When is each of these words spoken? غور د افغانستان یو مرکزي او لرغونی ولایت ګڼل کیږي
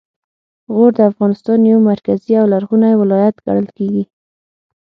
غور 0.73 0.91
د 0.97 0.99
افغانستان 1.11 1.59
یو 1.71 1.79
مرکزي 1.91 2.33
او 2.41 2.45
لرغونی 2.53 2.93
ولایت 3.01 3.35
ګڼل 3.45 3.67
کیږي 3.77 4.03